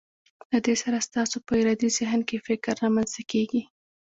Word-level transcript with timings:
له 0.51 0.59
دې 0.65 0.75
سره 0.83 1.05
ستاسو 1.07 1.35
په 1.45 1.53
ارادي 1.61 1.89
ذهن 1.97 2.21
کې 2.29 2.43
فکر 2.47 2.73
رامنځته 2.83 3.21
کیږي. 3.31 3.61